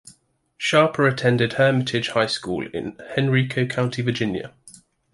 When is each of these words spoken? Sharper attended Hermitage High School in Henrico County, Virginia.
Sharper 0.57 1.05
attended 1.07 1.53
Hermitage 1.53 2.09
High 2.09 2.25
School 2.25 2.65
in 2.73 2.99
Henrico 3.15 3.67
County, 3.67 4.01
Virginia. 4.01 4.51